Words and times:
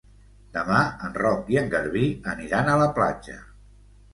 Demà 0.55 0.77
en 1.07 1.13
Roc 1.17 1.51
i 1.55 1.61
en 1.63 1.69
Garbí 1.75 2.07
aniran 2.33 2.73
a 2.73 2.79
la 2.85 2.89
platja. 2.99 3.37